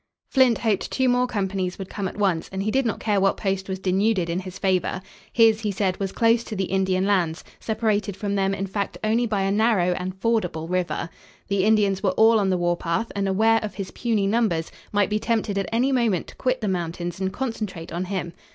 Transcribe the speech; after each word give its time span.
Flint 0.31 0.57
hoped 0.57 0.89
two 0.89 1.07
more 1.07 1.27
companies 1.27 1.75
could 1.75 1.87
come 1.91 2.07
at 2.07 2.17
once, 2.17 2.49
and 2.51 2.63
he 2.63 2.71
did 2.71 2.87
not 2.87 2.99
care 2.99 3.21
what 3.21 3.37
post 3.37 3.69
was 3.69 3.77
denuded 3.77 4.31
in 4.31 4.39
his 4.39 4.57
favor. 4.57 4.99
His, 5.31 5.59
he 5.61 5.69
said, 5.71 5.99
was 5.99 6.11
close 6.11 6.43
to 6.45 6.55
the 6.55 6.63
Indian 6.63 7.05
lands, 7.05 7.43
separated 7.59 8.17
from 8.17 8.33
them, 8.33 8.55
in 8.55 8.65
fact, 8.65 8.97
only 9.03 9.27
by 9.27 9.43
a 9.43 9.51
narrow 9.51 9.91
and 9.93 10.19
fordable 10.19 10.67
river. 10.67 11.07
The 11.49 11.63
Indians 11.65 12.01
were 12.01 12.13
all 12.17 12.39
on 12.39 12.49
the 12.49 12.57
warpath 12.57 13.11
and, 13.15 13.27
aware 13.27 13.59
of 13.63 13.75
his 13.75 13.91
puny 13.91 14.25
numbers, 14.25 14.71
might 14.91 15.11
be 15.11 15.19
tempted 15.19 15.55
at 15.59 15.69
any 15.71 15.91
moment 15.91 16.25
to 16.29 16.35
quit 16.35 16.61
the 16.61 16.67
mountains 16.67 17.19
and 17.19 17.31
concentrate 17.31 17.93
on 17.93 18.05
him. 18.05 18.33